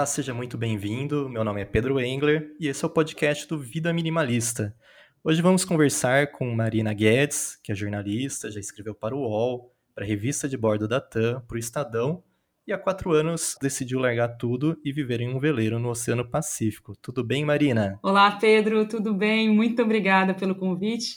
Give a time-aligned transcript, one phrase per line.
[0.00, 1.28] Olá, seja muito bem-vindo.
[1.28, 4.74] Meu nome é Pedro Engler e esse é o podcast do Vida Minimalista.
[5.22, 10.02] Hoje vamos conversar com Marina Guedes, que é jornalista, já escreveu para o UOL, para
[10.02, 12.24] a revista de bordo da TAM, para o Estadão
[12.66, 16.96] e há quatro anos decidiu largar tudo e viver em um veleiro no Oceano Pacífico.
[16.96, 17.98] Tudo bem, Marina?
[18.02, 19.54] Olá, Pedro, tudo bem?
[19.54, 21.16] Muito obrigada pelo convite.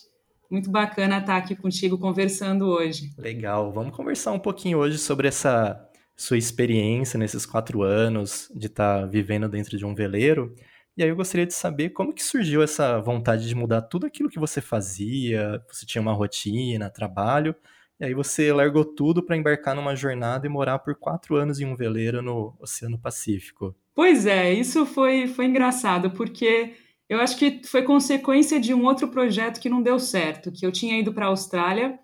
[0.52, 3.12] Muito bacana estar aqui contigo conversando hoje.
[3.18, 9.02] Legal, vamos conversar um pouquinho hoje sobre essa sua experiência nesses quatro anos de estar
[9.02, 10.54] tá vivendo dentro de um veleiro.
[10.96, 14.30] E aí eu gostaria de saber como que surgiu essa vontade de mudar tudo aquilo
[14.30, 17.56] que você fazia, você tinha uma rotina, trabalho,
[18.00, 21.66] e aí você largou tudo para embarcar numa jornada e morar por quatro anos em
[21.66, 23.76] um veleiro no Oceano Pacífico.
[23.96, 26.74] Pois é, isso foi, foi engraçado, porque
[27.10, 30.72] eu acho que foi consequência de um outro projeto que não deu certo, que eu
[30.72, 32.00] tinha ido para a Austrália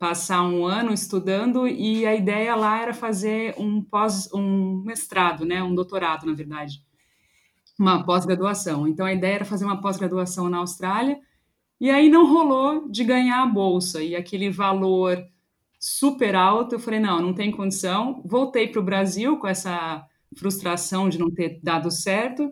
[0.00, 5.62] passar um ano estudando e a ideia lá era fazer um pós, um mestrado, né,
[5.62, 6.82] um doutorado, na verdade,
[7.78, 8.88] uma pós-graduação.
[8.88, 11.20] Então a ideia era fazer uma pós-graduação na Austrália
[11.78, 15.22] e aí não rolou de ganhar a bolsa e aquele valor
[15.78, 16.76] super alto.
[16.76, 18.22] Eu falei não, não tem condição.
[18.24, 20.02] Voltei para o Brasil com essa
[20.34, 22.50] frustração de não ter dado certo.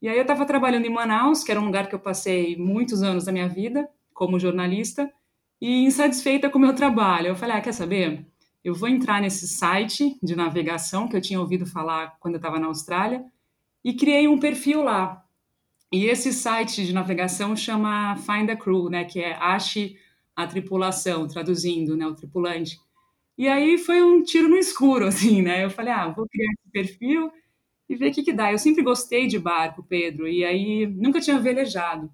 [0.00, 3.02] E aí eu estava trabalhando em Manaus, que era um lugar que eu passei muitos
[3.02, 5.10] anos da minha vida como jornalista
[5.60, 7.28] e insatisfeita com o meu trabalho.
[7.28, 8.26] Eu falei, ah, quer saber?
[8.62, 12.58] Eu vou entrar nesse site de navegação que eu tinha ouvido falar quando eu estava
[12.58, 13.24] na Austrália
[13.84, 15.22] e criei um perfil lá.
[15.92, 19.96] E esse site de navegação chama Find a Crew, né, que é Ache
[20.34, 22.80] a tripulação, traduzindo, né, o tripulante.
[23.36, 25.64] E aí foi um tiro no escuro, assim, né?
[25.64, 27.30] Eu falei, ah, vou criar esse perfil
[27.88, 28.50] e ver o que, que dá.
[28.50, 32.10] Eu sempre gostei de barco, Pedro, e aí nunca tinha velejado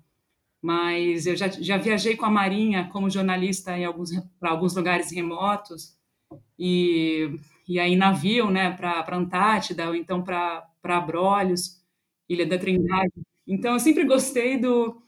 [0.63, 5.11] mas eu já, já viajei com a Marinha como jornalista em alguns para alguns lugares
[5.13, 5.97] remotos
[6.59, 7.31] e,
[7.69, 11.83] e aí navio, né, para a Antártida ou então para Abrolhos,
[12.29, 13.13] Ilha da Trindade.
[13.47, 15.01] Então eu sempre gostei do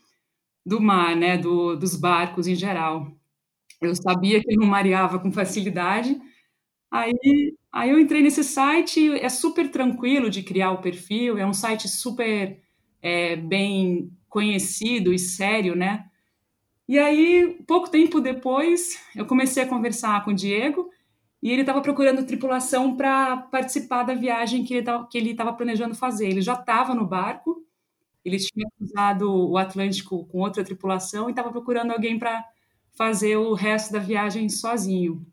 [0.65, 3.13] do mar, né, do, dos barcos em geral.
[3.81, 6.21] Eu sabia que não mareava com facilidade.
[6.91, 7.13] Aí,
[7.73, 11.89] aí eu entrei nesse site, é super tranquilo de criar o perfil, é um site
[11.89, 12.61] super
[13.03, 16.07] é, bem conhecido e sério, né?
[16.89, 20.91] E aí, pouco tempo depois, eu comecei a conversar com o Diego
[21.43, 26.29] e ele estava procurando tripulação para participar da viagem que ele estava planejando fazer.
[26.29, 27.63] Ele já estava no barco,
[28.25, 32.43] ele tinha cruzado o Atlântico com outra tripulação e estava procurando alguém para
[32.93, 35.27] fazer o resto da viagem sozinho,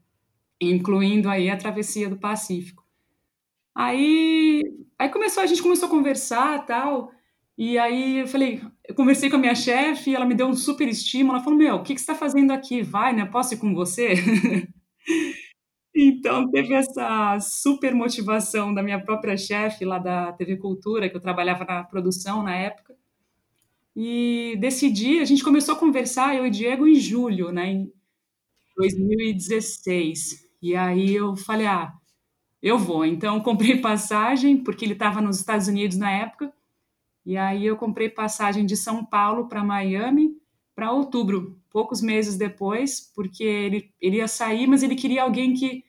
[0.61, 2.85] incluindo aí a travessia do Pacífico.
[3.73, 4.61] Aí,
[4.99, 7.13] aí começou a gente começou a conversar tal.
[7.59, 10.87] E aí eu falei, eu conversei com a minha chefe, ela me deu um super
[10.87, 12.81] estímulo, ela falou, meu, o que, que você está fazendo aqui?
[12.81, 13.25] Vai, né?
[13.25, 14.13] Posso ir com você?
[15.93, 21.19] então teve essa super motivação da minha própria chefe lá da TV Cultura, que eu
[21.19, 22.95] trabalhava na produção na época.
[23.93, 27.71] E decidi, a gente começou a conversar, eu e Diego, em julho, né?
[27.71, 27.91] Em
[28.77, 30.49] 2016.
[30.61, 31.91] E aí eu falei, ah,
[32.61, 33.03] eu vou.
[33.05, 36.53] Então comprei passagem, porque ele estava nos Estados Unidos na época,
[37.25, 40.39] e aí eu comprei passagem de São Paulo para Miami
[40.79, 45.83] para outubro, poucos meses depois, porque ele, ele ia sair, mas ele queria alguém que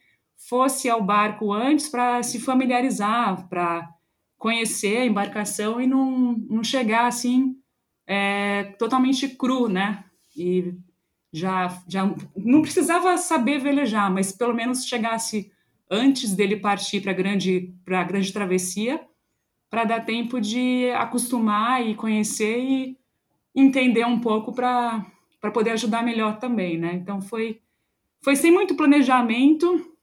[0.48, 3.88] fosse ao barco antes para se familiarizar, para
[4.36, 7.54] conhecer a embarcação e não, não chegar assim
[8.04, 10.04] é, totalmente cru, né?
[10.36, 10.74] E
[11.32, 15.52] já, já não precisava saber velejar, mas pelo menos chegasse
[15.88, 19.00] antes dele partir para grande para a grande travessia
[19.70, 22.98] para dar tempo de acostumar e conhecer e
[23.54, 25.06] entender um pouco para
[25.54, 26.94] poder ajudar melhor também, né?
[26.94, 27.60] Então foi
[28.22, 29.96] foi sem muito planejamento,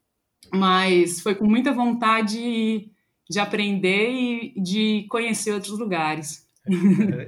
[0.52, 2.90] mas foi com muita vontade
[3.30, 6.48] de aprender e de conhecer outros lugares.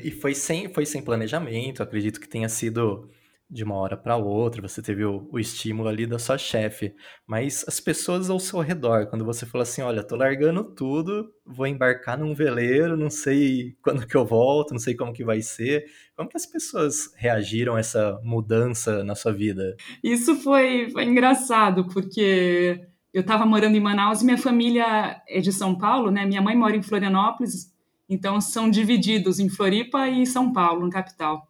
[0.02, 3.08] e foi sem, foi sem planejamento, acredito que tenha sido
[3.50, 6.94] de uma hora para outra, você teve o, o, estímulo ali da sua chefe,
[7.26, 11.66] mas as pessoas ao seu redor, quando você fala assim, olha, tô largando tudo, vou
[11.66, 15.84] embarcar num veleiro, não sei quando que eu volto, não sei como que vai ser,
[16.16, 19.74] como que as pessoas reagiram a essa mudança na sua vida?
[20.02, 22.80] Isso foi, foi engraçado, porque
[23.12, 26.24] eu estava morando em Manaus e minha família é de São Paulo, né?
[26.24, 27.74] Minha mãe mora em Florianópolis,
[28.08, 31.49] então são divididos em Floripa e São Paulo, na capital.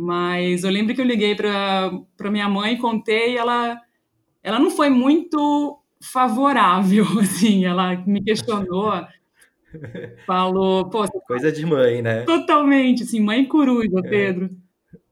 [0.00, 3.80] Mas eu lembro que eu liguei para minha mãe, contei, e ela,
[4.42, 8.92] ela não foi muito favorável, assim, ela me questionou,
[10.26, 11.04] falou, pô...
[11.26, 12.22] Coisa de mãe, né?
[12.22, 14.08] Totalmente, assim, mãe coruja, é.
[14.08, 14.50] Pedro.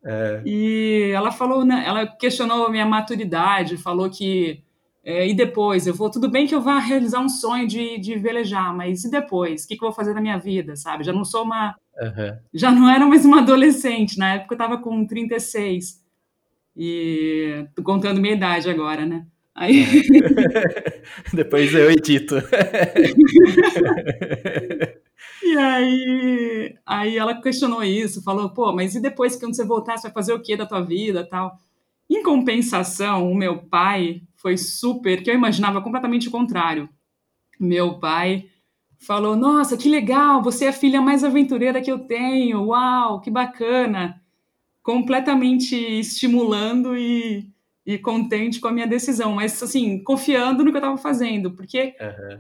[0.05, 0.43] É.
[0.47, 4.63] E ela falou, né, ela questionou a minha maturidade, falou que
[5.05, 8.17] É, e depois, eu vou, tudo bem que eu vá realizar um sonho de, de
[8.19, 9.65] velejar, mas e depois?
[9.65, 11.05] O que, que eu vou fazer na minha vida, sabe?
[11.05, 11.77] Já não sou uma.
[11.99, 12.39] Uhum.
[12.53, 16.05] Já não era mais uma adolescente, na época eu estava com 36.
[16.77, 19.27] E tô contando minha idade agora, né?
[19.55, 19.87] Aí...
[21.33, 22.35] Depois eu edito.
[25.43, 29.97] e aí, aí ela questionou isso, falou, pô, mas e depois que quando você voltar,
[29.97, 31.59] você vai fazer o que da tua vida tal?
[32.11, 36.89] Em compensação, o meu pai foi super, que eu imaginava completamente o contrário.
[37.59, 38.51] Meu pai
[39.07, 43.31] falou, nossa, que legal, você é a filha mais aventureira que eu tenho, uau, que
[43.31, 44.21] bacana.
[44.83, 47.49] Completamente estimulando e
[47.87, 51.95] e contente com a minha decisão, mas assim, confiando no que eu estava fazendo, porque
[52.01, 52.39] uhum.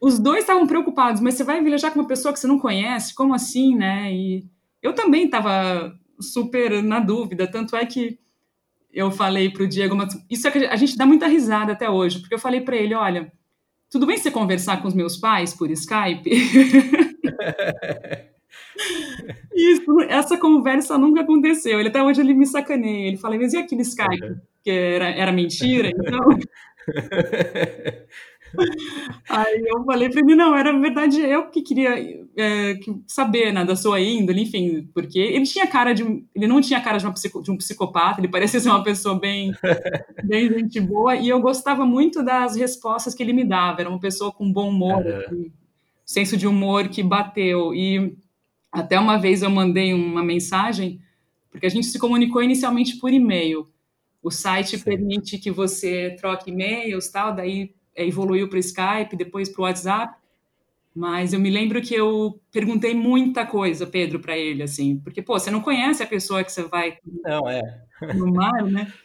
[0.00, 3.14] os dois estavam preocupados, mas você vai viajar com uma pessoa que você não conhece,
[3.14, 4.12] como assim, né?
[4.12, 4.44] E
[4.82, 8.18] eu também estava super na dúvida, tanto é que
[8.92, 11.88] eu falei para o Diego, mas isso é que a gente dá muita risada até
[11.88, 13.32] hoje, porque eu falei para ele, olha,
[13.90, 16.30] tudo bem você conversar com os meus pais por Skype?
[19.54, 21.80] Isso, essa conversa nunca aconteceu.
[21.80, 23.08] Ele até hoje ele me sacaneia.
[23.08, 24.24] Ele fala, mas e aquele Skype?
[24.24, 24.40] Uhum.
[24.62, 26.20] Que era, era mentira, então.
[29.28, 31.94] Aí eu falei para ele, não, era verdade eu que queria
[32.36, 36.02] é, saber né, da sua índole, enfim, porque ele tinha cara de
[36.34, 39.18] ele não tinha cara de, uma psico, de um psicopata, ele parecia ser uma pessoa
[39.18, 39.52] bem,
[40.24, 44.00] bem gente boa, e eu gostava muito das respostas que ele me dava, era uma
[44.00, 45.52] pessoa com bom humor, assim,
[46.04, 48.16] senso de humor que bateu, e
[48.72, 51.00] até uma vez eu mandei uma mensagem,
[51.50, 53.66] porque a gente se comunicou inicialmente por e-mail.
[54.22, 54.84] O site Sim.
[54.84, 57.72] permite que você troque e-mails, tal, daí
[58.06, 60.14] evoluiu para o Skype, depois para o WhatsApp.
[60.94, 65.38] Mas eu me lembro que eu perguntei muita coisa, Pedro, para ele, assim, porque, pô,
[65.38, 67.62] você não conhece a pessoa que você vai não, é.
[68.14, 68.92] no mar, né?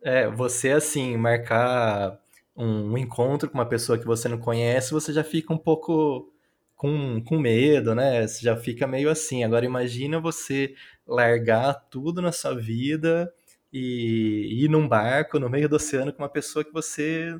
[0.00, 2.20] É, você, assim, marcar
[2.56, 6.32] um, um encontro com uma pessoa que você não conhece, você já fica um pouco
[6.78, 8.26] com, com medo, né?
[8.26, 9.44] Você já fica meio assim.
[9.44, 10.74] Agora imagina você
[11.06, 13.32] largar tudo na sua vida
[13.72, 17.36] e ir num barco no meio do oceano com uma pessoa que você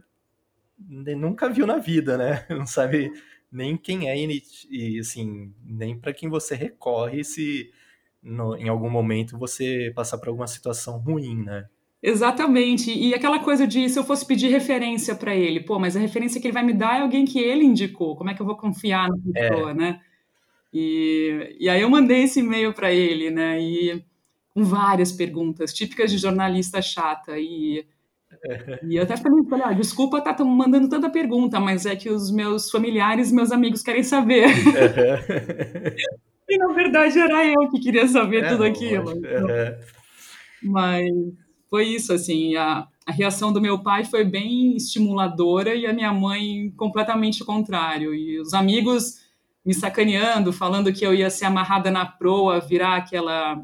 [0.78, 2.46] nunca viu na vida, né?
[2.50, 3.12] Não sabe
[3.50, 4.16] nem quem é
[4.70, 7.70] e, assim, nem para quem você recorre se
[8.22, 11.66] no, em algum momento você passar por alguma situação ruim, né?
[12.02, 12.92] Exatamente.
[12.92, 16.40] E aquela coisa de se eu fosse pedir referência para ele, pô, mas a referência
[16.40, 18.16] que ele vai me dar é alguém que ele indicou.
[18.16, 19.74] Como é que eu vou confiar na pessoa, é.
[19.74, 20.00] né?
[20.72, 23.60] E, e aí eu mandei esse e-mail para ele, né?
[23.60, 24.04] E
[24.54, 27.84] com várias perguntas típicas de jornalista chata e
[28.82, 32.30] e eu até falei, falei ah, desculpa tá mandando tanta pergunta, mas é que os
[32.30, 34.48] meus familiares, meus amigos querem saber.
[36.48, 39.14] e na verdade era eu que queria saber é, tudo aquilo.
[40.62, 41.08] Mas
[41.70, 46.12] foi isso, assim, a, a reação do meu pai foi bem estimuladora e a minha
[46.12, 48.14] mãe completamente o contrário.
[48.14, 49.26] E os amigos
[49.64, 53.62] me sacaneando, falando que eu ia ser amarrada na proa, virar aquela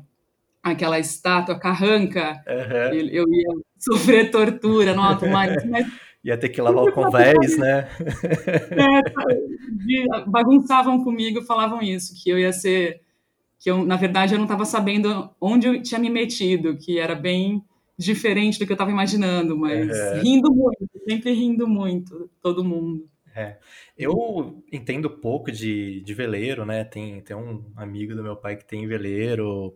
[0.65, 2.99] aquela estátua carranca, uhum.
[3.13, 5.87] eu ia sofrer tortura, nossa, mas, mas
[6.25, 7.87] ia ter que lavar o convés, né?
[8.71, 13.03] É, bagunçavam comigo, falavam isso, que eu ia ser,
[13.59, 17.15] que eu, na verdade, eu não estava sabendo onde eu tinha me metido, que era
[17.15, 17.63] bem
[17.99, 20.23] diferente do que eu estava imaginando, mas é.
[20.23, 23.07] rindo muito, sempre rindo muito, todo mundo.
[23.37, 23.59] É.
[23.99, 26.85] Eu entendo pouco de, de veleiro, né?
[26.85, 29.75] Tem, tem um amigo do meu pai que tem veleiro,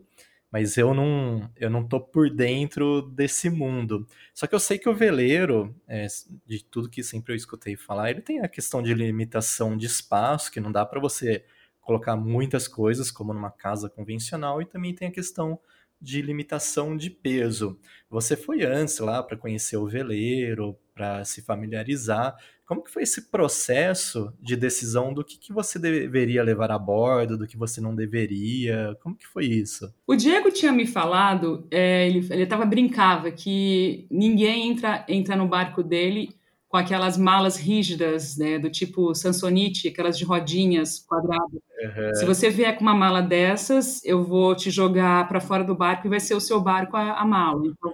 [0.51, 4.05] mas eu não, eu não tô por dentro desse mundo.
[4.33, 6.07] Só que eu sei que o veleiro, é,
[6.45, 10.51] de tudo que sempre eu escutei falar, ele tem a questão de limitação de espaço,
[10.51, 11.45] que não dá para você
[11.81, 15.59] colocar muitas coisas, como numa casa convencional, e também tem a questão
[16.01, 17.79] de limitação de peso.
[18.09, 22.35] Você foi antes lá para conhecer o veleiro, para se familiarizar.
[22.69, 27.35] Como que foi esse processo de decisão do que, que você deveria levar a bordo,
[27.35, 28.95] do que você não deveria?
[29.01, 29.91] Como que foi isso?
[30.05, 35.81] O Diego tinha me falado, é, ele estava brincava que ninguém entra, entra no barco
[35.81, 36.29] dele
[36.67, 41.51] com aquelas malas rígidas, né, do tipo Sansonite, aquelas de rodinhas quadradas.
[41.51, 42.13] Uhum.
[42.13, 46.05] Se você vier com uma mala dessas, eu vou te jogar para fora do barco
[46.05, 47.65] e vai ser o seu barco a, a mala.
[47.65, 47.91] Então,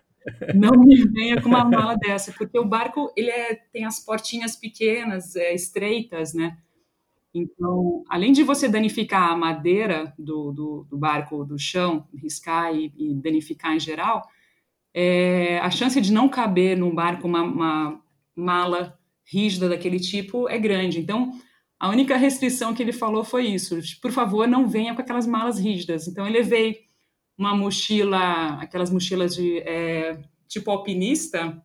[0.54, 4.56] não me venha com uma mala dessa, porque o barco ele é, tem as portinhas
[4.56, 6.58] pequenas, é, estreitas, né?
[7.34, 12.94] Então, além de você danificar a madeira do, do, do barco, do chão, riscar e,
[12.98, 14.26] e danificar em geral,
[14.94, 18.02] é, a chance de não caber num barco uma, uma
[18.34, 21.00] mala rígida daquele tipo é grande.
[21.00, 21.34] Então,
[21.78, 25.60] a única restrição que ele falou foi isso: por favor, não venha com aquelas malas
[25.60, 26.08] rígidas.
[26.08, 26.86] Então, eu levei
[27.38, 31.62] uma mochila, aquelas mochilas de é, tipo alpinista,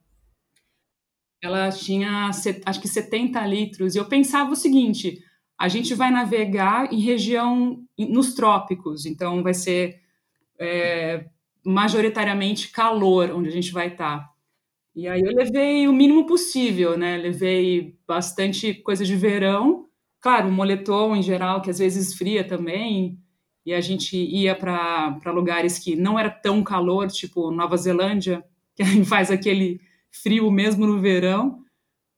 [1.42, 2.30] ela tinha
[2.66, 3.94] acho que 70 litros.
[3.94, 5.22] E eu pensava o seguinte:
[5.58, 10.00] a gente vai navegar em região nos trópicos, então vai ser
[10.58, 11.26] é,
[11.64, 14.30] majoritariamente calor onde a gente vai estar.
[14.94, 17.16] E aí eu levei o mínimo possível, né?
[17.16, 19.86] Levei bastante coisa de verão,
[20.20, 23.18] claro, um moletom em geral, que às vezes esfria também,
[23.64, 29.04] e a gente ia para lugares que não era tão calor, tipo Nova Zelândia, que
[29.04, 31.62] faz aquele frio mesmo no verão.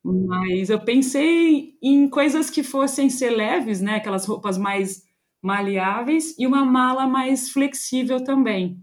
[0.04, 3.96] Mas eu pensei em coisas que fossem ser leves, né?
[3.96, 5.04] Aquelas roupas mais
[5.40, 8.80] maleáveis e uma mala mais flexível também.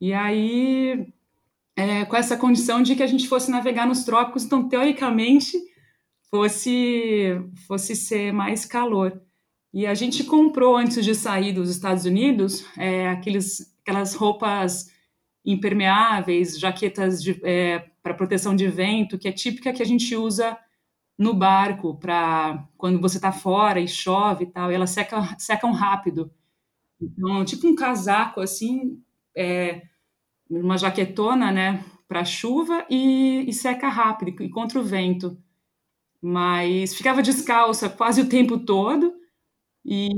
[0.00, 1.06] E aí,
[1.76, 5.58] é, com essa condição de que a gente fosse navegar nos trópicos, então, teoricamente,
[6.30, 9.20] fosse, fosse ser mais calor.
[9.74, 14.88] E a gente comprou, antes de sair dos Estados Unidos, é, aqueles, aquelas roupas
[15.44, 20.56] impermeáveis, jaquetas é, para proteção de vento, que é típica que a gente usa
[21.18, 25.72] no barco para quando você está fora e chove e tal, e elas secam, secam
[25.72, 26.30] rápido.
[27.02, 29.02] Então, tipo um casaco assim,
[29.36, 29.82] é,
[30.48, 35.36] uma jaquetona, né, para chuva e, e seca rápido e contra o vento.
[36.22, 39.23] Mas ficava descalça quase o tempo todo
[39.84, 40.10] e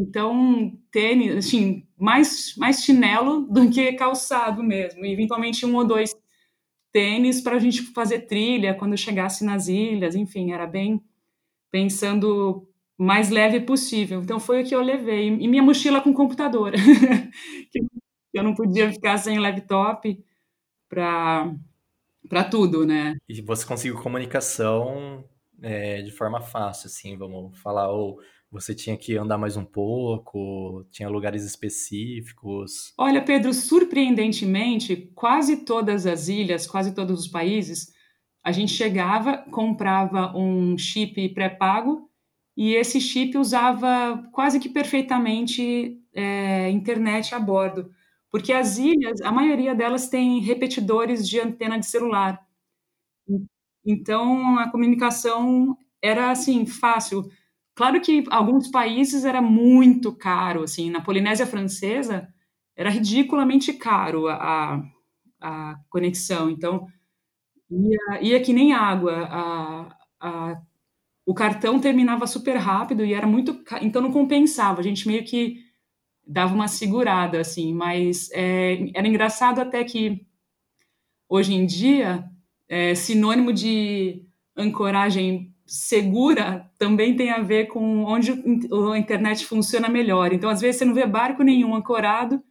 [0.00, 5.04] então, tênis, assim, mais, mais chinelo do que calçado mesmo.
[5.04, 6.14] E eventualmente um ou dois
[6.92, 11.02] tênis para a gente fazer trilha quando chegasse nas ilhas, enfim, era bem
[11.70, 14.20] pensando mais leve possível.
[14.22, 15.28] Então foi o que eu levei.
[15.28, 16.72] E minha mochila com computador.
[18.32, 20.18] eu não podia ficar sem laptop
[20.88, 21.54] para
[22.28, 23.16] para tudo, né?
[23.28, 25.24] E você conseguiu comunicação
[25.62, 30.84] é, de forma fácil, assim, vamos falar, ou você tinha que andar mais um pouco?
[30.90, 32.92] Tinha lugares específicos?
[32.98, 37.92] Olha, Pedro, surpreendentemente, quase todas as ilhas, quase todos os países,
[38.42, 42.10] a gente chegava, comprava um chip pré-pago
[42.56, 47.90] e esse chip usava quase que perfeitamente é, internet a bordo,
[48.30, 52.40] porque as ilhas, a maioria delas tem repetidores de antena de celular.
[53.84, 57.30] Então a comunicação era assim fácil.
[57.80, 62.28] Claro que alguns países era muito caro, assim, na Polinésia Francesa
[62.76, 64.84] era ridiculamente caro a,
[65.40, 66.86] a conexão, então
[67.70, 70.62] ia, ia que nem água, a, a,
[71.24, 75.64] o cartão terminava super rápido e era muito, então não compensava, a gente meio que
[76.26, 80.26] dava uma segurada, assim, mas é, era engraçado até que
[81.26, 82.30] hoje em dia
[82.68, 84.22] é sinônimo de
[84.54, 88.32] ancoragem segura também tem a ver com onde
[88.92, 90.32] a internet funciona melhor.
[90.32, 92.42] Então, às vezes, você não vê barco nenhum ancorado,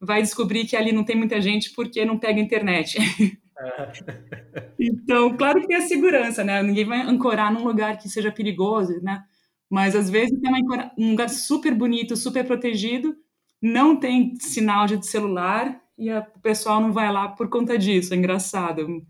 [0.00, 2.96] vai descobrir que ali não tem muita gente porque não pega internet.
[4.80, 6.62] então, claro que tem a segurança, né?
[6.62, 9.22] Ninguém vai ancorar num lugar que seja perigoso, né?
[9.68, 10.50] Mas às vezes tem
[10.98, 13.14] um lugar super bonito, super protegido,
[13.60, 18.14] não tem sinal de celular e o pessoal não vai lá por conta disso.
[18.14, 19.04] É engraçado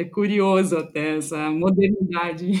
[0.00, 2.52] é curioso até essa modernidade.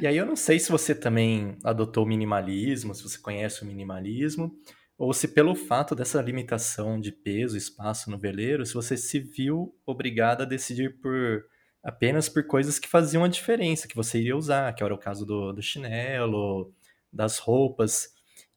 [0.00, 3.66] E aí eu não sei se você também adotou o minimalismo, se você conhece o
[3.66, 4.54] minimalismo,
[4.96, 9.74] ou se pelo fato dessa limitação de peso, espaço no veleiro, se você se viu
[9.84, 11.44] obrigada a decidir por
[11.82, 15.24] apenas por coisas que faziam a diferença, que você iria usar, que era o caso
[15.24, 16.72] do, do chinelo,
[17.12, 18.08] das roupas.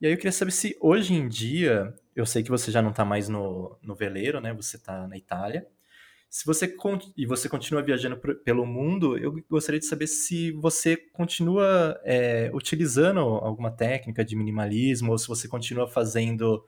[0.02, 2.92] E aí eu queria saber se hoje em dia, eu sei que você já não
[2.92, 4.54] está mais no, no veleiro, né?
[4.54, 5.68] Você está na Itália.
[6.30, 6.72] Se você
[7.18, 13.20] e você continua viajando pelo mundo, eu gostaria de saber se você continua é, utilizando
[13.20, 16.64] alguma técnica de minimalismo ou se você continua fazendo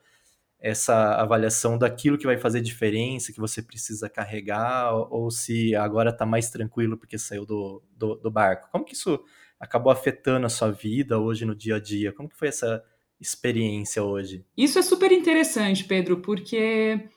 [0.62, 6.26] essa avaliação daquilo que vai fazer diferença, que você precisa carregar, ou se agora está
[6.26, 8.70] mais tranquilo porque saiu do, do, do, barco.
[8.72, 9.24] Como que isso
[9.60, 12.12] acabou afetando a sua vida hoje no dia a dia?
[12.12, 12.84] Como que foi essa
[13.20, 14.46] experiência hoje?
[14.56, 17.10] Isso é super interessante, Pedro, porque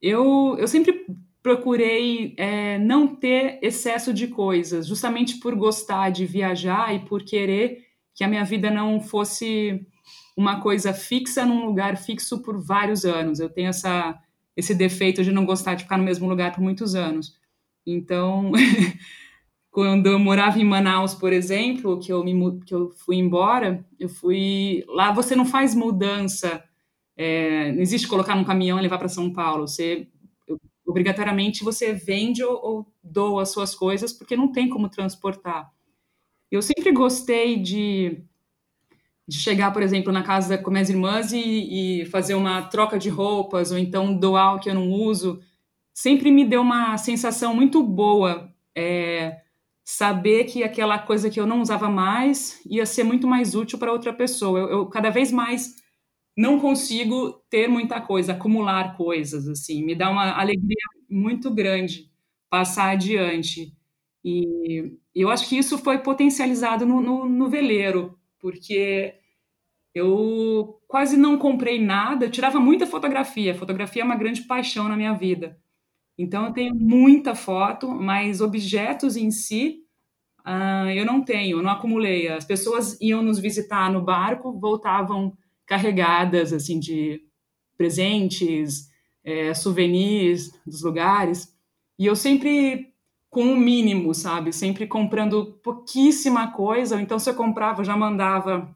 [0.00, 1.06] eu, eu sempre
[1.42, 7.86] procurei é, não ter excesso de coisas, justamente por gostar de viajar e por querer
[8.14, 9.86] que a minha vida não fosse
[10.36, 13.40] uma coisa fixa num lugar fixo por vários anos.
[13.40, 14.18] Eu tenho essa,
[14.56, 17.38] esse defeito de não gostar de ficar no mesmo lugar por muitos anos.
[17.86, 18.52] Então,
[19.70, 24.08] quando eu morava em Manaus, por exemplo, que eu, me, que eu fui embora, eu
[24.08, 24.84] fui.
[24.88, 26.62] Lá você não faz mudança,
[27.16, 29.66] é, não existe colocar num caminhão e levar para São Paulo.
[29.66, 30.08] Você
[30.90, 35.70] obrigatoriamente você vende ou, ou doa as suas coisas porque não tem como transportar.
[36.50, 38.22] Eu sempre gostei de,
[39.26, 43.08] de chegar, por exemplo, na casa com minhas irmãs e, e fazer uma troca de
[43.08, 45.40] roupas ou então doar o que eu não uso.
[45.94, 49.40] Sempre me deu uma sensação muito boa é,
[49.84, 53.92] saber que aquela coisa que eu não usava mais ia ser muito mais útil para
[53.92, 54.58] outra pessoa.
[54.58, 55.79] Eu, eu, cada vez mais
[56.40, 62.10] não consigo ter muita coisa, acumular coisas, assim, me dá uma alegria muito grande
[62.48, 63.76] passar adiante.
[64.24, 69.14] E eu acho que isso foi potencializado no, no, no veleiro, porque
[69.94, 73.54] eu quase não comprei nada, eu tirava muita fotografia.
[73.54, 75.58] Fotografia é uma grande paixão na minha vida.
[76.18, 79.84] Então eu tenho muita foto, mas objetos em si
[80.46, 82.28] uh, eu não tenho, não acumulei.
[82.28, 85.36] As pessoas iam nos visitar no barco, voltavam
[85.70, 87.22] carregadas assim de
[87.78, 88.90] presentes,
[89.22, 91.56] é, souvenirs dos lugares,
[91.96, 92.92] e eu sempre
[93.30, 94.52] com o mínimo, sabe?
[94.52, 97.00] Sempre comprando pouquíssima coisa.
[97.00, 98.74] Então, se eu comprava, eu já mandava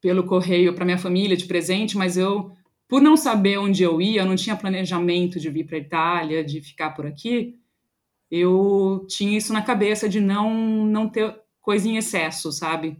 [0.00, 2.56] pelo correio para minha família de presente, mas eu
[2.88, 6.44] por não saber onde eu ia, eu não tinha planejamento de vir para a Itália,
[6.44, 7.58] de ficar por aqui,
[8.30, 12.96] eu tinha isso na cabeça de não não ter coisa em excesso, sabe?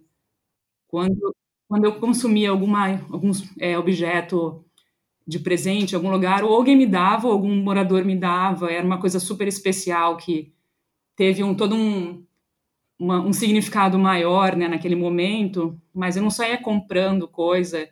[0.88, 1.34] Quando
[1.74, 4.64] quando eu consumia alguma algum é, objeto
[5.26, 9.00] de presente algum lugar, ou alguém me dava, ou algum morador me dava, era uma
[9.00, 10.52] coisa super especial que
[11.16, 12.24] teve um todo um
[12.96, 17.88] uma, um significado maior, né, naquele momento, mas eu não saía comprando coisa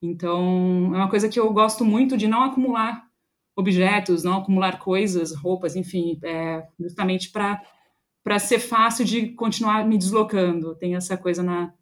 [0.00, 3.06] então, é uma coisa que eu gosto muito de não acumular
[3.54, 10.74] objetos, não acumular coisas, roupas, enfim, é, justamente para ser fácil de continuar me deslocando.
[10.76, 11.74] Tem essa coisa na,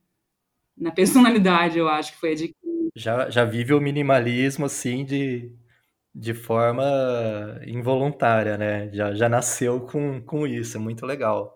[0.77, 2.55] na personalidade, eu acho que foi de
[2.97, 5.53] já, já vive o minimalismo assim de,
[6.15, 6.83] de forma
[7.67, 8.91] involuntária, né?
[8.93, 11.55] Já, já nasceu com, com isso, é muito legal.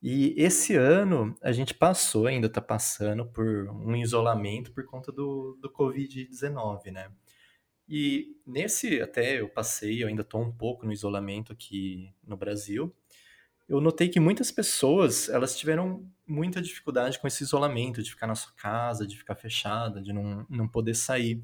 [0.00, 5.58] E esse ano a gente passou, ainda está passando por um isolamento por conta do,
[5.60, 7.10] do Covid-19, né?
[7.88, 12.94] E nesse até eu passei, eu ainda estou um pouco no isolamento aqui no Brasil.
[13.68, 18.34] Eu notei que muitas pessoas elas tiveram muita dificuldade com esse isolamento, de ficar na
[18.34, 21.42] sua casa, de ficar fechada, de não, não poder sair.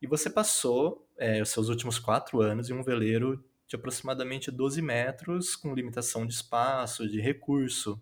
[0.00, 4.80] E você passou é, os seus últimos quatro anos em um veleiro de aproximadamente 12
[4.80, 8.00] metros, com limitação de espaço, de recurso.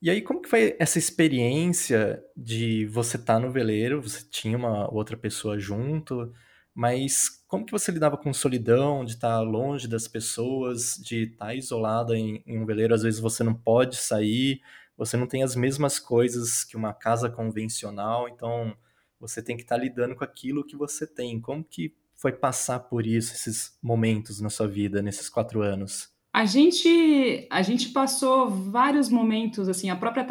[0.00, 4.56] E aí, como que foi essa experiência de você estar tá no veleiro, você tinha
[4.56, 6.32] uma outra pessoa junto,
[6.74, 12.16] mas como que você lidava com solidão, de estar longe das pessoas, de estar isolada
[12.16, 14.60] em, em um veleiro, às vezes você não pode sair,
[14.96, 18.74] você não tem as mesmas coisas que uma casa convencional, então
[19.20, 21.40] você tem que estar lidando com aquilo que você tem.
[21.40, 26.10] Como que foi passar por isso, esses momentos na sua vida, nesses quatro anos?
[26.32, 30.24] A gente, a gente passou vários momentos, assim, a própria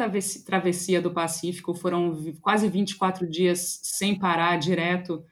[0.44, 5.24] travessia do Pacífico foram quase 24 dias sem parar, direto,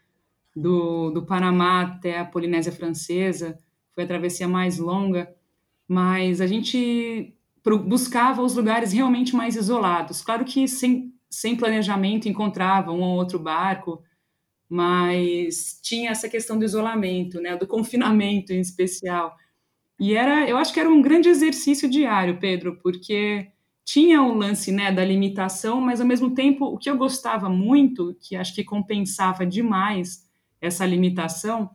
[0.54, 3.58] do, do Panamá até a Polinésia Francesa,
[3.94, 5.34] foi a travessia mais longa,
[5.86, 7.34] mas a gente
[7.86, 10.22] buscava os lugares realmente mais isolados.
[10.22, 14.02] Claro que sem, sem planejamento encontrava um ou outro barco,
[14.68, 19.36] mas tinha essa questão do isolamento, né, do confinamento em especial.
[19.98, 23.50] E era, eu acho que era um grande exercício diário, Pedro, porque
[23.84, 28.16] tinha o lance, né, da limitação, mas ao mesmo tempo o que eu gostava muito,
[28.20, 30.29] que acho que compensava demais
[30.60, 31.70] essa limitação,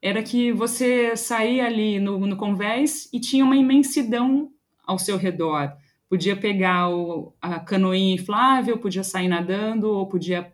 [0.00, 4.50] era que você saía ali no, no convés e tinha uma imensidão
[4.84, 5.72] ao seu redor.
[6.08, 10.52] Podia pegar o, a canoinha inflável, podia sair nadando, ou podia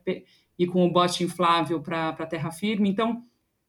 [0.59, 2.89] e com o bote inflável para a terra firme.
[2.89, 3.23] Então,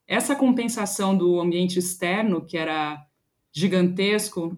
[0.06, 3.04] essa compensação do ambiente externo, que era
[3.52, 4.56] gigantesco,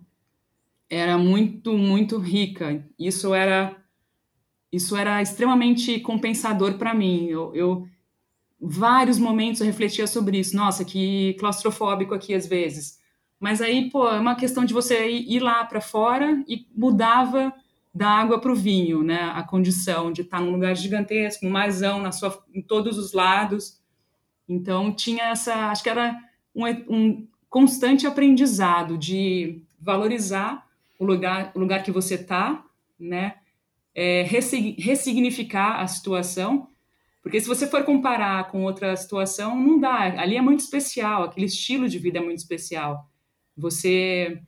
[0.88, 2.84] era muito, muito rica.
[2.98, 3.76] Isso era
[4.72, 7.26] isso era extremamente compensador para mim.
[7.26, 7.88] Eu, eu
[8.61, 10.57] vários momentos eu refletia sobre isso.
[10.57, 12.99] Nossa, que claustrofóbico aqui às vezes.
[13.38, 17.53] Mas aí, pô, é uma questão de você ir lá para fora e mudava
[17.92, 19.33] da água para o vinho, né?
[19.35, 23.81] A condição de estar num lugar gigantesco, um marzão na sua, em todos os lados.
[24.49, 26.16] Então tinha essa, acho que era
[26.55, 30.66] um, um constante aprendizado de valorizar
[30.99, 32.62] o lugar, o lugar que você está,
[32.99, 33.37] né?
[33.92, 36.68] É, ressignificar a situação,
[37.22, 40.20] porque se você for comparar com outra situação, não dá.
[40.20, 43.09] Ali é muito especial, aquele estilo de vida é muito especial.
[43.56, 44.40] Você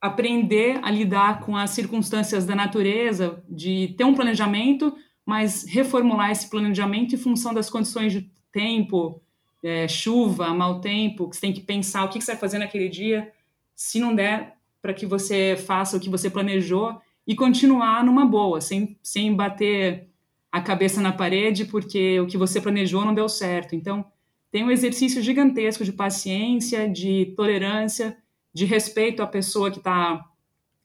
[0.00, 6.48] aprender a lidar com as circunstâncias da natureza, de ter um planejamento, mas reformular esse
[6.48, 9.20] planejamento em função das condições de tempo,
[9.62, 12.88] é, chuva, mau tempo, que você tem que pensar o que você vai fazer naquele
[12.88, 13.32] dia,
[13.74, 18.60] se não der para que você faça o que você planejou e continuar numa boa,
[18.60, 20.07] sem, sem bater
[20.58, 23.74] a cabeça na parede porque o que você planejou não deu certo.
[23.74, 24.04] Então,
[24.50, 28.16] tem um exercício gigantesco de paciência, de tolerância,
[28.52, 30.24] de respeito à pessoa que está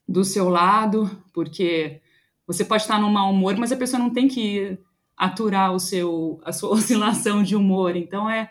[0.06, 2.00] do seu lado, porque
[2.46, 4.78] você pode estar num mau humor, mas a pessoa não tem que
[5.16, 7.96] aturar o seu, a sua oscilação de humor.
[7.96, 8.48] Então é,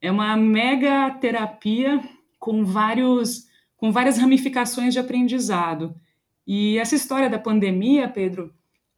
[0.00, 2.00] é uma mega terapia
[2.38, 5.94] com vários com várias ramificações de aprendizado.
[6.46, 8.54] E essa história da pandemia, Pedro,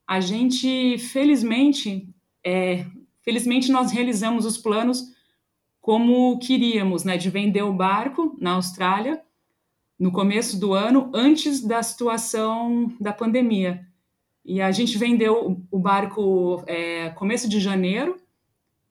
[0.08, 2.08] a gente felizmente
[2.42, 2.86] é,
[3.22, 5.04] felizmente nós realizamos os planos
[5.82, 9.22] como queríamos, né, de vender o barco na Austrália
[9.98, 13.84] no começo do ano, antes da situação da pandemia.
[14.44, 18.16] E a gente vendeu o barco é, começo de janeiro.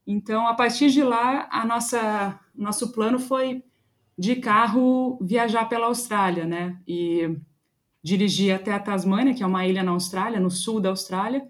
[0.06, 3.64] Então, a partir de lá, a nossa nosso plano foi
[4.18, 6.78] de carro viajar pela Austrália, né?
[6.88, 7.38] E
[8.04, 11.46] dirigir até a Tasmânia, que é uma ilha na Austrália, no sul da Austrália,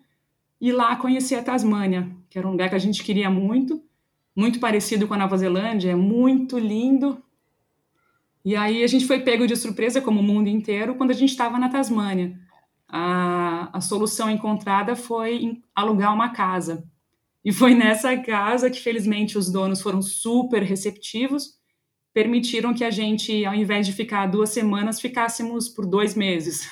[0.60, 3.82] e lá conhecer a Tasmânia, que era um lugar que a gente queria muito,
[4.36, 7.22] muito parecido com a Nova Zelândia, é muito lindo,
[8.48, 11.32] e aí a gente foi pego de surpresa, como o mundo inteiro, quando a gente
[11.32, 12.40] estava na Tasmânia.
[12.88, 16.90] A, a solução encontrada foi alugar uma casa.
[17.44, 21.57] E foi nessa casa que, felizmente, os donos foram super receptivos,
[22.18, 26.68] permitiram que a gente, ao invés de ficar duas semanas, ficássemos por dois meses.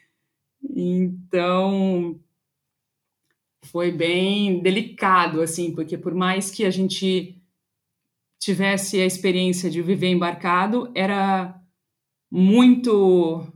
[0.74, 2.18] então,
[3.64, 7.38] foi bem delicado, assim, porque por mais que a gente
[8.40, 11.54] tivesse a experiência de viver embarcado era
[12.30, 13.46] muito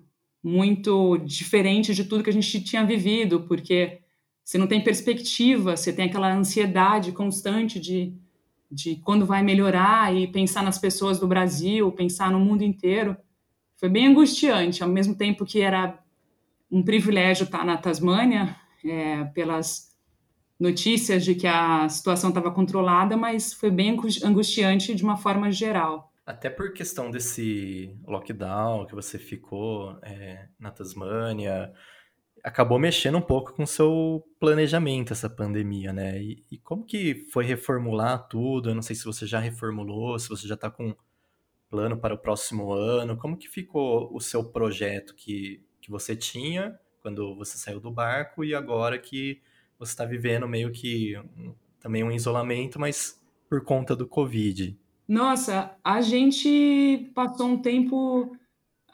[0.44, 4.00] muito diferente de tudo que a gente tinha vivido, porque
[4.44, 8.14] você não tem perspectiva, você tem aquela ansiedade constante de,
[8.70, 13.16] de quando vai melhorar e pensar nas pessoas do Brasil, pensar no mundo inteiro.
[13.76, 15.98] Foi bem angustiante, ao mesmo tempo que era
[16.70, 19.94] um privilégio estar na Tasmânia, é, pelas
[20.58, 26.12] notícias de que a situação estava controlada, mas foi bem angustiante de uma forma geral.
[26.24, 31.72] Até por questão desse lockdown que você ficou é, na Tasmânia,
[32.46, 36.22] acabou mexendo um pouco com o seu planejamento essa pandemia, né?
[36.22, 38.70] E, e, como que foi reformular tudo?
[38.70, 40.94] Eu não sei se você já reformulou, se você já está com
[41.68, 43.16] plano para o próximo ano.
[43.16, 48.44] Como que ficou o seu projeto que, que você tinha quando você saiu do barco
[48.44, 49.42] e agora que
[49.76, 51.14] você está vivendo meio que
[51.80, 54.78] também um isolamento, mas por conta do Covid.
[55.08, 58.36] Nossa, a gente passou um tempo,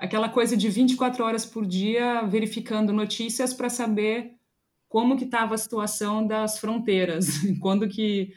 [0.02, 4.32] aquela coisa de 24 horas por dia, verificando notícias para saber
[4.88, 7.28] como que estava a situação das fronteiras,
[7.62, 8.34] quando que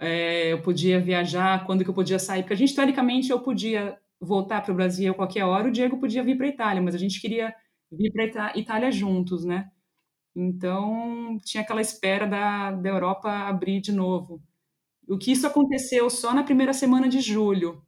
[0.00, 3.96] é, eu podia viajar, quando que eu podia sair, porque a gente, teoricamente, eu podia
[4.20, 6.94] voltar para o Brasil a qualquer hora, o Diego podia vir para a Itália, mas
[6.94, 7.54] a gente queria
[7.92, 9.70] vir para a Itália juntos, né?
[10.34, 14.42] Então, tinha aquela espera da, da Europa abrir de novo.
[15.08, 17.85] O que isso aconteceu só na primeira semana de julho.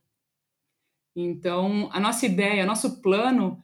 [1.20, 3.62] Então, a nossa ideia, nosso plano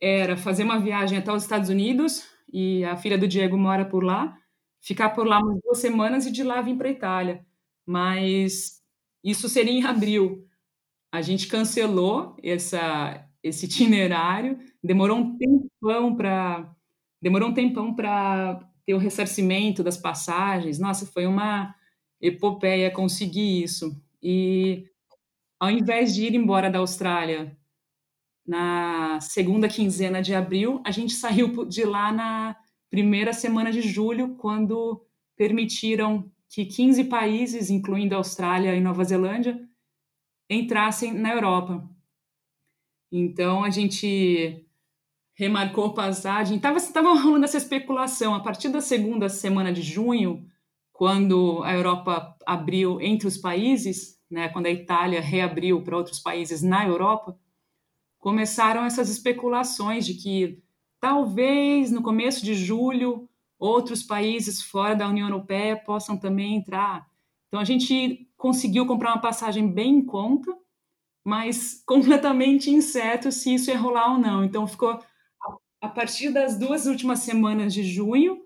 [0.00, 4.02] era fazer uma viagem até os Estados Unidos, e a filha do Diego mora por
[4.02, 4.36] lá,
[4.80, 7.46] ficar por lá umas duas semanas e de lá vir para a Itália.
[7.86, 8.80] Mas
[9.22, 10.46] isso seria em abril.
[11.12, 16.74] A gente cancelou essa, esse itinerário, demorou um tempão para
[17.22, 20.78] Demorou um tempão para ter o ressarcimento das passagens.
[20.78, 21.74] Nossa, foi uma
[22.20, 23.98] epopeia conseguir isso.
[24.22, 24.86] E
[25.58, 27.56] ao invés de ir embora da Austrália
[28.46, 32.56] na segunda quinzena de abril, a gente saiu de lá na
[32.90, 35.04] primeira semana de julho, quando
[35.36, 39.60] permitiram que 15 países, incluindo a Austrália e Nova Zelândia,
[40.48, 41.88] entrassem na Europa.
[43.10, 44.64] Então a gente
[45.34, 46.56] remarcou passagem.
[46.56, 48.34] Estava tava rolando essa especulação.
[48.34, 50.46] A partir da segunda semana de junho,
[50.92, 56.62] quando a Europa abriu entre os países, né, quando a Itália reabriu para outros países
[56.62, 57.38] na Europa,
[58.18, 60.62] começaram essas especulações de que
[61.00, 67.06] talvez no começo de julho outros países fora da União Europeia possam também entrar.
[67.48, 70.54] Então a gente conseguiu comprar uma passagem bem em conta,
[71.24, 74.44] mas completamente incerto se isso ia rolar ou não.
[74.44, 74.98] Então ficou
[75.80, 78.42] a partir das duas últimas semanas de junho,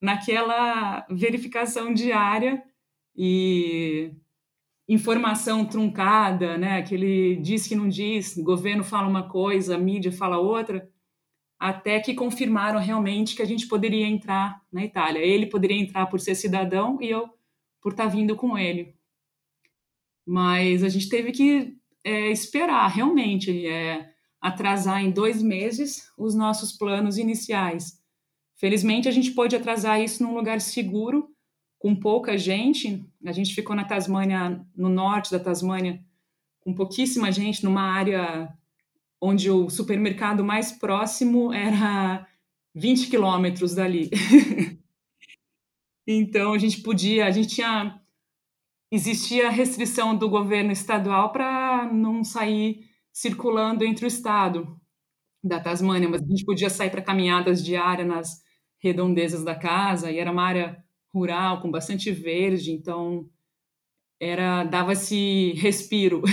[0.00, 2.60] naquela verificação diária
[3.14, 4.12] e
[4.88, 6.78] informação truncada, né?
[6.78, 10.88] Aquele diz que não diz, governo fala uma coisa, mídia fala outra,
[11.58, 15.20] até que confirmaram realmente que a gente poderia entrar na Itália.
[15.20, 17.30] Ele poderia entrar por ser cidadão e eu
[17.80, 18.94] por estar vindo com ele.
[20.26, 23.66] Mas a gente teve que é, esperar, realmente.
[23.66, 28.02] É, atrasar em dois meses os nossos planos iniciais.
[28.56, 31.31] Felizmente, a gente pôde atrasar isso num lugar seguro,
[31.82, 33.04] com pouca gente.
[33.26, 36.00] A gente ficou na Tasmânia, no norte da Tasmânia,
[36.60, 38.56] com pouquíssima gente, numa área
[39.20, 42.24] onde o supermercado mais próximo era
[42.72, 44.08] 20 quilômetros dali.
[46.06, 48.00] então a gente podia, a gente tinha
[48.88, 54.80] existia restrição do governo estadual para não sair circulando entre o estado
[55.42, 58.42] da Tasmânia, mas a gente podia sair para caminhadas diárias nas
[58.78, 60.81] redondezas da casa e era uma área
[61.12, 63.28] rural com bastante verde, então
[64.20, 66.22] era dava esse respiro.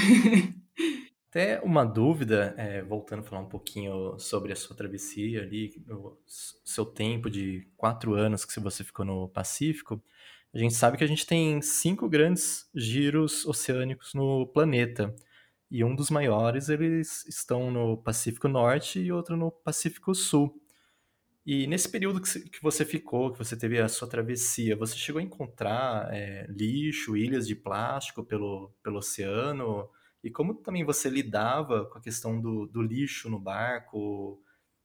[1.29, 6.17] Até uma dúvida, é, voltando a falar um pouquinho sobre a sua travessia ali, o
[6.25, 10.01] seu tempo de quatro anos que você ficou no Pacífico,
[10.51, 15.15] a gente sabe que a gente tem cinco grandes giros oceânicos no planeta.
[15.69, 20.59] E um dos maiores, eles estão no Pacífico Norte e outro no Pacífico Sul.
[21.51, 25.23] E nesse período que você ficou, que você teve a sua travessia, você chegou a
[25.23, 29.89] encontrar é, lixo, ilhas de plástico pelo, pelo oceano?
[30.23, 34.39] E como também você lidava com a questão do, do lixo no barco?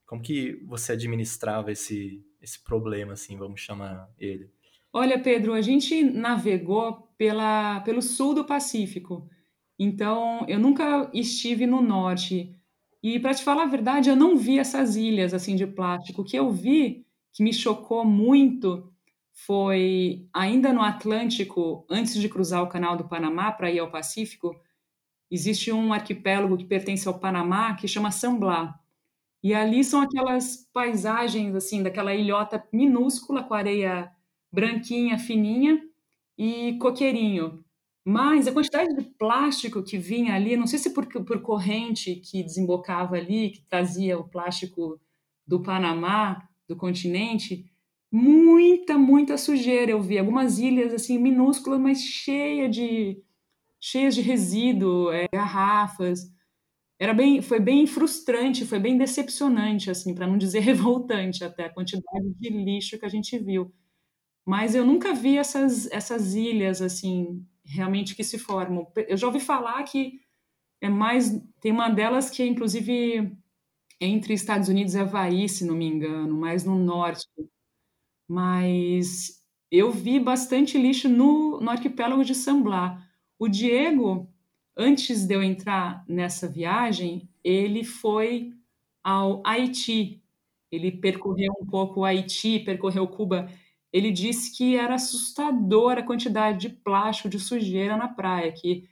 [0.06, 4.50] Como que você administrava esse, esse problema, assim, vamos chamar ele?
[4.90, 9.28] Olha, Pedro, a gente navegou pela, pelo sul do Pacífico.
[9.78, 12.58] Então, eu nunca estive no norte.
[13.04, 16.22] E, para te falar a verdade, eu não vi essas ilhas assim de plástico.
[16.22, 18.90] O que eu vi, que me chocou muito,
[19.32, 24.58] foi ainda no Atlântico, antes de cruzar o Canal do Panamá para ir ao Pacífico,
[25.30, 28.74] existe um arquipélago que pertence ao Panamá que chama San Blas.
[29.42, 34.10] E ali são aquelas paisagens assim daquela ilhota minúscula com areia
[34.52, 35.82] branquinha, fininha
[36.38, 37.63] e coqueirinho.
[38.04, 42.42] Mas a quantidade de plástico que vinha ali, não sei se por, por corrente que
[42.42, 45.00] desembocava ali, que trazia o plástico
[45.46, 47.64] do Panamá, do continente,
[48.12, 50.18] muita, muita sujeira eu vi.
[50.18, 53.22] Algumas ilhas assim minúsculas, mas cheia de
[53.80, 56.30] cheias de resíduo, é, garrafas.
[56.98, 61.74] Era bem, foi bem frustrante, foi bem decepcionante, assim, para não dizer revoltante até a
[61.74, 63.72] quantidade de lixo que a gente viu.
[64.46, 68.86] Mas eu nunca vi essas, essas ilhas assim realmente que se formam.
[69.08, 70.20] Eu já ouvi falar que
[70.80, 73.32] é mais tem uma delas que é inclusive
[74.00, 77.26] entre Estados Unidos e Havaí, se não me engano, mais no norte.
[78.28, 83.00] Mas eu vi bastante lixo no, no arquipélago de San Blas.
[83.38, 84.28] O Diego,
[84.76, 88.52] antes de eu entrar nessa viagem, ele foi
[89.02, 90.22] ao Haiti.
[90.70, 93.48] Ele percorreu um pouco o Haiti, percorreu Cuba.
[93.94, 98.88] Ele disse que era assustadora a quantidade de plástico, de sujeira na praia, que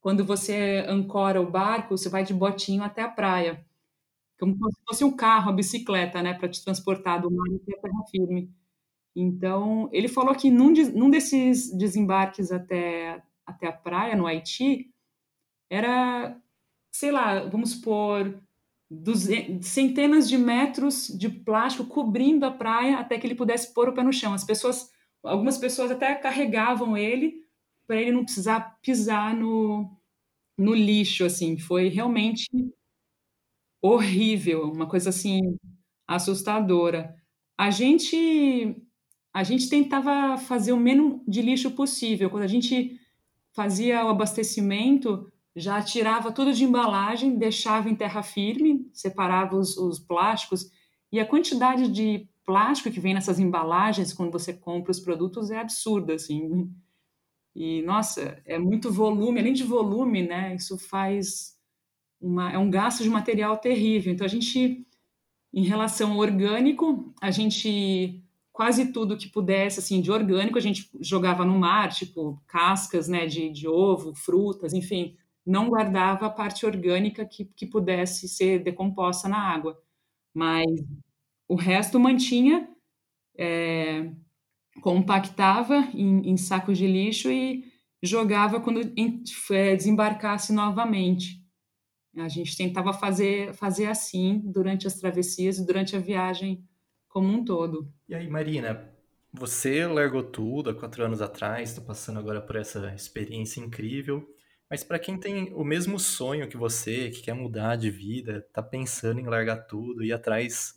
[0.00, 3.66] quando você ancora o barco, você vai de botinho até a praia.
[4.40, 7.82] Como se fosse um carro, a bicicleta, né, para te transportar do mar até a
[7.82, 8.50] terra firme.
[9.16, 14.92] Então, ele falou que num, num desses desembarques até até a praia no Haiti
[15.70, 16.36] era,
[16.92, 18.40] sei lá, vamos supor,
[19.62, 24.02] centenas de metros de plástico cobrindo a praia até que ele pudesse pôr o pé
[24.02, 24.34] no chão.
[24.34, 24.90] As pessoas,
[25.22, 27.44] algumas pessoas até carregavam ele
[27.86, 29.88] para ele não precisar pisar no,
[30.58, 31.56] no lixo, assim.
[31.58, 32.48] Foi realmente
[33.82, 35.56] horrível, uma coisa assim
[36.06, 37.14] assustadora.
[37.56, 38.76] A gente
[39.32, 42.28] a gente tentava fazer o menos de lixo possível.
[42.30, 42.98] Quando a gente
[43.52, 49.98] fazia o abastecimento, já tirava tudo de embalagem, deixava em terra firme, separava os, os
[49.98, 50.70] plásticos,
[51.12, 55.58] e a quantidade de plástico que vem nessas embalagens quando você compra os produtos é
[55.58, 56.68] absurda, assim.
[57.54, 61.56] E, nossa, é muito volume, além de volume, né, isso faz
[62.20, 64.12] uma, é um gasto de material terrível.
[64.12, 64.86] Então, a gente,
[65.52, 70.90] em relação ao orgânico, a gente quase tudo que pudesse, assim, de orgânico, a gente
[71.00, 76.66] jogava no mar, tipo cascas, né, de, de ovo, frutas, enfim, não guardava a parte
[76.66, 79.80] orgânica que, que pudesse ser decomposta na água.
[80.34, 80.66] Mas
[81.48, 82.68] o resto mantinha,
[83.36, 84.12] é,
[84.80, 87.64] compactava em, em sacos de lixo e
[88.02, 91.40] jogava quando é, desembarcasse novamente.
[92.16, 96.64] A gente tentava fazer, fazer assim durante as travessias e durante a viagem
[97.08, 97.92] como um todo.
[98.08, 98.90] E aí, Marina,
[99.32, 104.26] você largou tudo há quatro anos atrás, está passando agora por essa experiência incrível.
[104.70, 108.62] Mas para quem tem o mesmo sonho que você, que quer mudar de vida, está
[108.62, 110.74] pensando em largar tudo, ir atrás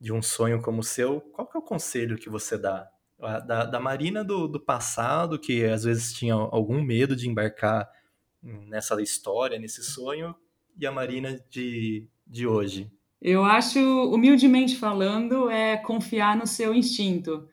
[0.00, 2.88] de um sonho como o seu, qual que é o conselho que você dá?
[3.18, 7.86] Da, da Marina do, do passado, que às vezes tinha algum medo de embarcar
[8.42, 10.34] nessa história, nesse sonho,
[10.74, 12.90] e a Marina de, de hoje?
[13.20, 17.46] Eu acho, humildemente falando, é confiar no seu instinto,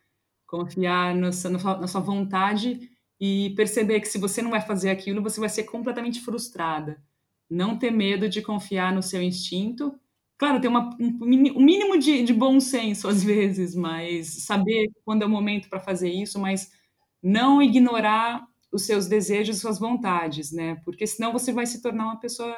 [0.46, 5.40] confiar no, na sua vontade e perceber que se você não vai fazer aquilo, você
[5.40, 7.02] vai ser completamente frustrada.
[7.50, 9.98] não ter medo de confiar no seu instinto.
[10.38, 15.24] Claro, ter uma, um, um mínimo de, de bom senso às vezes, mas saber quando
[15.24, 16.72] é o momento para fazer isso, mas
[17.24, 20.76] não ignorar os seus desejos, suas vontades, né?
[20.86, 22.58] Porque senão você vai se tornar uma pessoa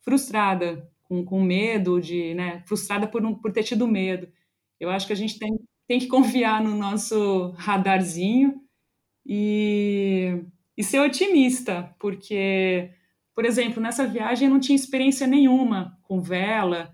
[0.00, 2.62] frustrada, com, com medo de, né?
[2.66, 4.28] Frustrada por, por ter tido medo.
[4.80, 5.50] Eu acho que a gente tem,
[5.88, 8.61] tem que confiar no nosso radarzinho
[9.26, 10.44] e,
[10.76, 12.90] e ser otimista, porque,
[13.34, 16.92] por exemplo, nessa viagem eu não tinha experiência nenhuma com vela.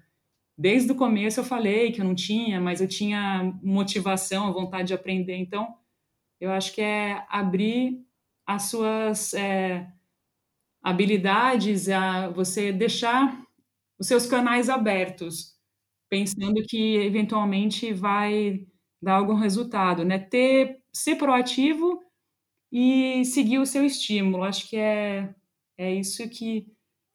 [0.57, 4.95] Desde o começo eu falei que eu não tinha, mas eu tinha motivação, vontade de
[4.95, 5.37] aprender.
[5.37, 5.75] Então,
[6.41, 8.05] eu acho que é abrir
[8.47, 9.87] as suas é,
[10.83, 13.43] habilidades, a você deixar
[13.99, 15.57] os seus canais abertos,
[16.09, 18.67] pensando que eventualmente vai
[19.03, 20.19] dar algum resultado, né?
[20.19, 22.01] Ter, ser proativo
[22.71, 24.45] e seguir o seu estímulo.
[24.45, 25.35] Acho que é,
[25.77, 26.67] é isso que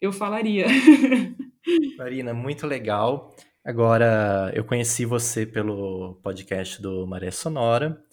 [0.02, 0.66] eu falaria.
[1.98, 3.36] Marina, muito legal.
[3.66, 8.04] Agora, eu conheci você pelo podcast do Maré Sonora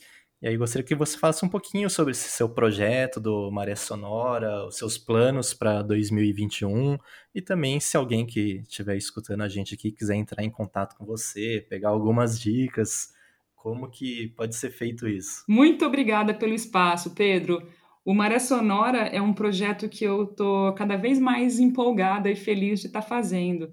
[0.43, 4.65] e aí gostaria que você falasse um pouquinho sobre esse seu projeto do Maré Sonora,
[4.67, 6.97] os seus planos para 2021
[7.35, 11.05] e também se alguém que estiver escutando a gente aqui quiser entrar em contato com
[11.05, 13.13] você, pegar algumas dicas,
[13.61, 15.45] como que pode ser feito isso?
[15.47, 17.63] Muito obrigada pelo espaço, Pedro.
[18.03, 22.81] O Maré Sonora é um projeto que eu estou cada vez mais empolgada e feliz
[22.81, 23.71] de estar tá fazendo.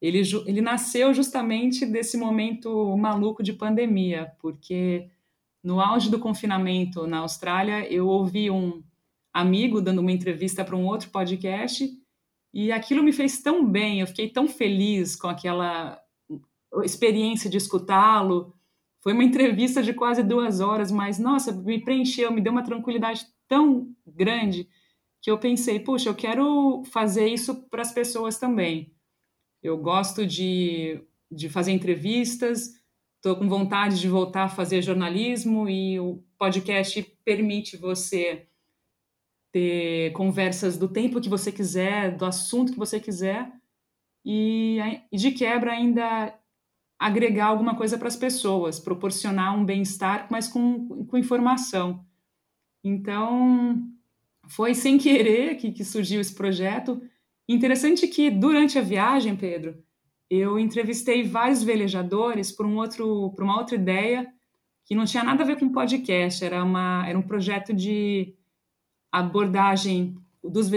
[0.00, 5.10] Ele, ele nasceu justamente desse momento maluco de pandemia, porque
[5.64, 8.84] no auge do confinamento na Austrália, eu ouvi um
[9.32, 11.90] amigo dando uma entrevista para um outro podcast
[12.52, 16.00] e aquilo me fez tão bem, eu fiquei tão feliz com aquela
[16.84, 18.53] experiência de escutá-lo.
[19.04, 23.26] Foi uma entrevista de quase duas horas, mas nossa, me preencheu, me deu uma tranquilidade
[23.46, 24.66] tão grande
[25.20, 28.94] que eu pensei, puxa, eu quero fazer isso para as pessoas também.
[29.62, 32.80] Eu gosto de, de fazer entrevistas,
[33.16, 38.46] estou com vontade de voltar a fazer jornalismo e o podcast permite você
[39.52, 43.52] ter conversas do tempo que você quiser, do assunto que você quiser
[44.24, 44.78] e
[45.12, 46.34] de quebra ainda
[47.04, 52.02] agregar alguma coisa para as pessoas, proporcionar um bem-estar, mas com, com informação.
[52.82, 53.86] Então,
[54.48, 57.02] foi sem querer que, que surgiu esse projeto.
[57.46, 59.76] Interessante que durante a viagem, Pedro,
[60.30, 64.26] eu entrevistei vários velejadores por, um outro, por uma outra ideia
[64.86, 68.34] que não tinha nada a ver com podcast, era, uma, era um projeto de
[69.12, 70.70] abordagem dos,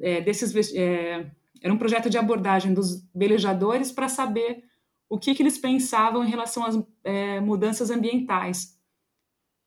[0.00, 0.74] é, desses.
[0.74, 4.64] É, era um projeto de abordagem dos velejadores para saber
[5.08, 8.78] o que, que, eles pensavam em relação às é, mudanças ambientais.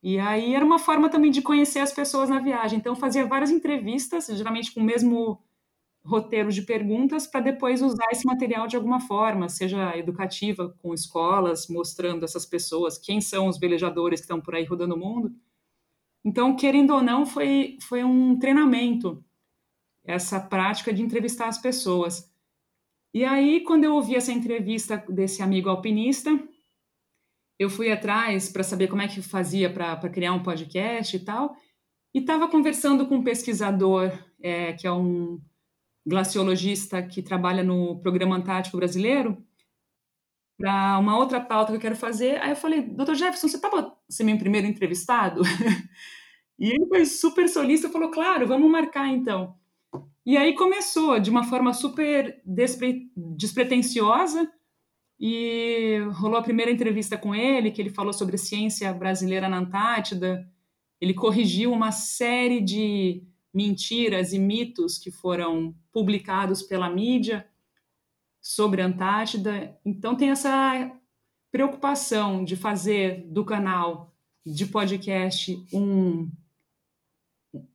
[0.02, 2.78] E aí era uma forma também de conhecer as pessoas na viagem.
[2.78, 5.42] Então, fazia várias entrevistas, geralmente com o mesmo
[6.04, 11.68] roteiro de perguntas para depois usar esse material de alguma forma, seja educativa, com escolas,
[11.68, 15.32] mostrando essas pessoas quem são os velejadores que estão por aí rodando o mundo.
[16.24, 19.22] Então, querendo ou não, foi, foi um treinamento,
[20.04, 22.32] essa prática de entrevistar as pessoas.
[23.18, 26.30] E aí, quando eu ouvi essa entrevista desse amigo alpinista,
[27.58, 31.56] eu fui atrás para saber como é que fazia para criar um podcast e tal,
[32.14, 35.42] e estava conversando com um pesquisador, é, que é um
[36.06, 39.44] glaciologista que trabalha no Programa Antártico Brasileiro,
[40.56, 42.40] para uma outra pauta que eu quero fazer.
[42.40, 45.42] Aí eu falei, doutor Jefferson, você estava ser meu primeiro entrevistado?
[46.56, 49.57] e ele foi super solista, falou, claro, vamos marcar então.
[50.28, 53.10] E aí começou de uma forma super despre...
[53.16, 54.46] despretensiosa,
[55.18, 60.46] e rolou a primeira entrevista com ele, que ele falou sobre ciência brasileira na Antártida.
[61.00, 67.48] Ele corrigiu uma série de mentiras e mitos que foram publicados pela mídia
[68.38, 69.80] sobre a Antártida.
[69.82, 70.92] Então, tem essa
[71.50, 74.14] preocupação de fazer do canal
[74.44, 76.30] de podcast um,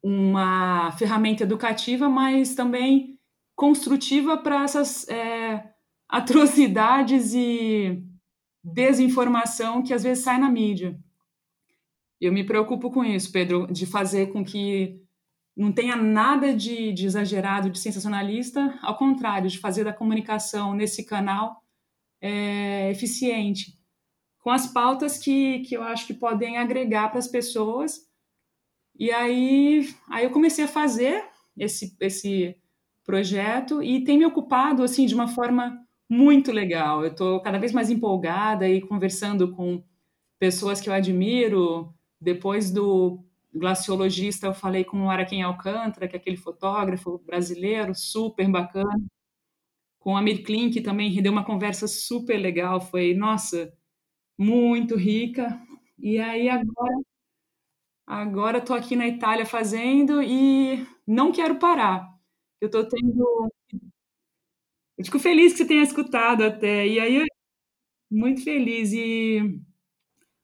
[0.04, 3.18] uma ferramenta educativa, mas também
[3.56, 5.74] construtiva para essas é,
[6.10, 8.04] atrocidades e
[8.64, 11.00] desinformação que às vezes sai na mídia.
[12.20, 15.02] Eu me preocupo com isso, Pedro, de fazer com que
[15.56, 21.06] não tenha nada de, de, exagerado, de sensacionalista, ao contrário, de fazer da comunicação nesse
[21.06, 21.62] canal
[22.22, 23.78] é, eficiente,
[24.40, 28.00] com as pautas que, que eu acho que podem agregar para as pessoas.
[28.98, 31.24] E aí, aí eu comecei a fazer
[31.58, 32.56] esse, esse
[33.06, 35.80] projeto e tem me ocupado assim de uma forma
[36.10, 37.04] muito legal.
[37.04, 39.84] Eu estou cada vez mais empolgada e conversando com
[40.40, 41.94] pessoas que eu admiro.
[42.22, 43.24] Depois do
[43.54, 49.06] glaciologista, eu falei com o Araquém Alcântara, que é aquele fotógrafo brasileiro super bacana.
[50.00, 52.82] com a Mirklin, que também rendeu uma conversa super legal.
[52.82, 53.74] Foi, nossa,
[54.38, 55.60] muito rica.
[56.00, 56.96] E aí agora
[58.06, 62.08] agora estou aqui na Itália fazendo e não quero parar.
[62.62, 63.52] Eu estou tendo
[64.98, 66.88] eu fico feliz que você tenha escutado até.
[66.88, 67.26] E aí
[68.12, 69.60] muito feliz e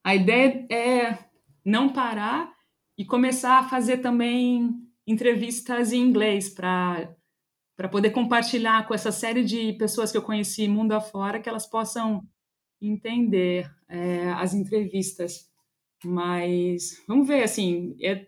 [0.04, 1.20] a ideia é
[1.64, 2.52] não parar
[2.98, 4.72] e começar a fazer também
[5.08, 7.16] entrevistas em inglês para
[7.76, 11.66] para poder compartilhar com essa série de pessoas que eu conheci mundo afora que elas
[11.66, 12.28] possam
[12.82, 15.49] entender é, as entrevistas.
[16.04, 18.28] Mas vamos ver, assim, é,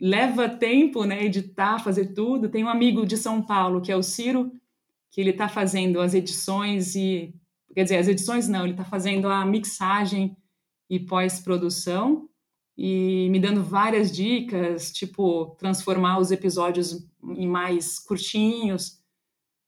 [0.00, 2.48] leva tempo, né, editar, fazer tudo.
[2.48, 4.52] Tem um amigo de São Paulo que é o Ciro,
[5.10, 7.34] que ele está fazendo as edições e
[7.74, 10.36] quer dizer, as edições não, ele está fazendo a mixagem
[10.90, 12.28] e pós-produção
[12.76, 19.00] e me dando várias dicas, tipo transformar os episódios em mais curtinhos,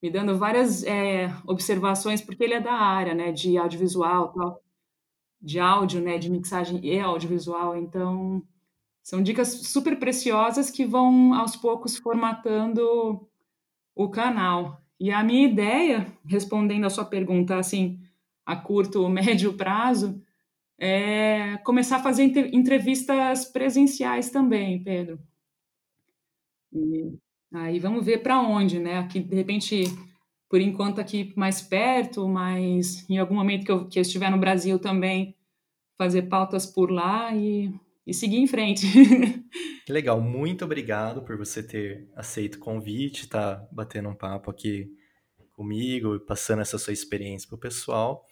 [0.03, 4.64] me dando várias é, observações, porque ele é da área, né, de audiovisual, tal,
[5.45, 8.43] de áudio, né, de mixagem e audiovisual, então
[9.03, 13.29] são dicas super preciosas que vão aos poucos formatando
[13.95, 14.83] o canal.
[14.99, 18.01] E a minha ideia, respondendo a sua pergunta assim,
[18.47, 20.23] a curto ou médio prazo,
[20.79, 22.23] é começar a fazer
[22.55, 25.19] entrevistas presenciais também, Pedro.
[26.73, 27.19] E
[27.53, 28.99] aí vamos ver para onde, né?
[28.99, 29.85] Aqui, de repente,
[30.55, 34.39] por enquanto aqui mais perto, mas em algum momento que eu, que eu estiver no
[34.39, 35.35] Brasil também,
[35.99, 37.75] fazer pautas por lá e,
[38.07, 38.87] e seguir em frente.
[39.91, 44.89] Legal, muito obrigado por você ter aceito o convite, tá batendo um papo aqui
[45.51, 48.25] comigo, passando essa sua experiência para o pessoal.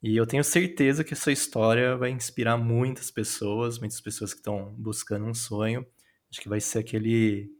[0.00, 4.38] E eu tenho certeza que a sua história vai inspirar muitas pessoas, muitas pessoas que
[4.38, 5.84] estão buscando um sonho.
[6.30, 7.50] Acho que vai ser aquele,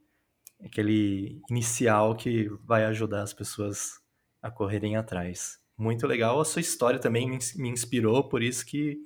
[0.65, 4.04] aquele inicial que vai ajudar as pessoas
[4.45, 5.59] a correrem atrás.
[5.77, 6.39] Muito legal.
[6.39, 8.99] A sua história também me inspirou, por isso que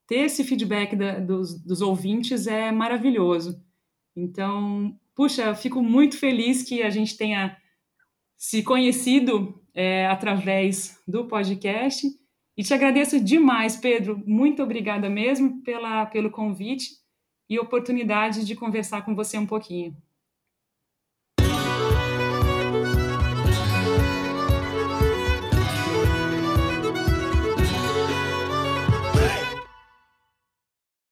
[0.07, 3.59] ter esse feedback da, dos, dos ouvintes é maravilhoso.
[4.15, 7.57] Então, puxa, fico muito feliz que a gente tenha
[8.37, 12.07] se conhecido é, através do podcast.
[12.57, 14.21] E te agradeço demais, Pedro.
[14.25, 16.89] Muito obrigada mesmo pela, pelo convite
[17.49, 19.95] e oportunidade de conversar com você um pouquinho.